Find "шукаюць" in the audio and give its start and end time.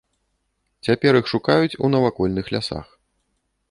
1.33-1.79